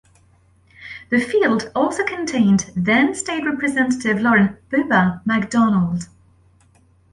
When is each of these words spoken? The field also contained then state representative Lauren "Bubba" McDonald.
The 1.11 1.19
field 1.19 1.71
also 1.75 2.03
contained 2.03 2.71
then 2.75 3.13
state 3.13 3.45
representative 3.45 4.19
Lauren 4.19 4.57
"Bubba" 4.71 5.21
McDonald. 5.27 6.07